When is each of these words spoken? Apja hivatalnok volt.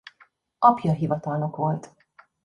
Apja 0.59 0.93
hivatalnok 0.93 1.55
volt. 1.55 1.95